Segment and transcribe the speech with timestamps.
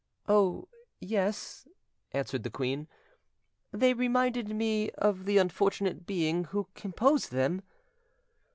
[0.27, 0.67] "Oh,
[0.99, 1.67] yes,"
[2.11, 2.87] answered the queen;
[3.71, 7.61] "they reminded me of the unfortunate being who composed them."